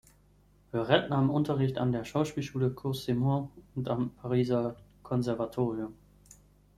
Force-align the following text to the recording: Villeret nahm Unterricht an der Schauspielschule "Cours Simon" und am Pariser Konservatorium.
Villeret 0.71 1.11
nahm 1.11 1.29
Unterricht 1.29 1.77
an 1.77 1.91
der 1.91 2.05
Schauspielschule 2.05 2.71
"Cours 2.73 3.05
Simon" 3.05 3.51
und 3.75 3.87
am 3.87 4.09
Pariser 4.15 4.75
Konservatorium. 5.03 5.93